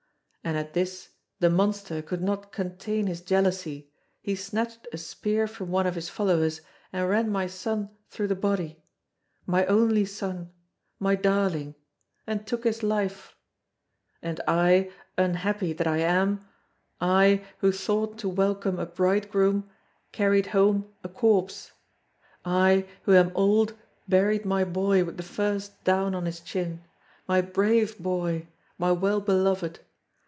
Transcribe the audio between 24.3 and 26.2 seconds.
my boy with the first down